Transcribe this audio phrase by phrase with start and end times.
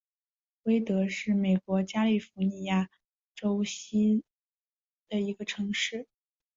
[0.63, 2.89] 威德是美国加利福尼亚
[3.35, 4.23] 州锡斯基尤县
[5.09, 6.07] 的一座城市。